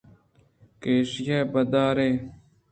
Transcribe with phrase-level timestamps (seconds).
[0.81, 2.09] کہ ایشی ءَ بِہ دار ئے